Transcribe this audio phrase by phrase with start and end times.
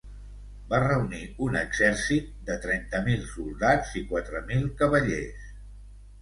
[0.69, 5.55] Va reunir un exèrcit de trenta mil soldats i quatre mil cavallers.